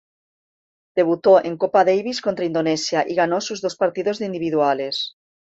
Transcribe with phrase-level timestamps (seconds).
[0.95, 5.15] Debutó en Copa Davis contra Indonesia y ganó sus dos partidos de individuales.